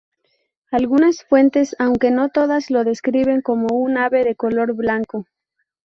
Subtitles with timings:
[0.71, 5.27] Algunas fuentes, aunque no todas, lo describen como un ave de color blanco.